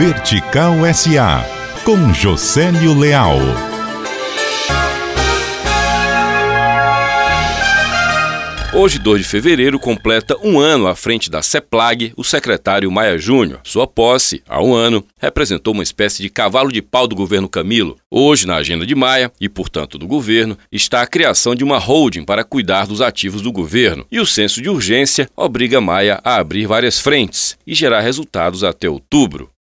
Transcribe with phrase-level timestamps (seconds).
[0.00, 1.44] Vertical SA,
[1.84, 3.36] com Josélio Leal.
[8.72, 13.60] Hoje, 2 de fevereiro, completa um ano à frente da CEPLAG o secretário Maia Júnior.
[13.62, 17.98] Sua posse, há um ano, representou uma espécie de cavalo de pau do governo Camilo.
[18.10, 22.24] Hoje, na agenda de Maia, e portanto do governo, está a criação de uma holding
[22.24, 24.06] para cuidar dos ativos do governo.
[24.10, 28.88] E o senso de urgência obriga Maia a abrir várias frentes e gerar resultados até
[28.88, 29.50] outubro.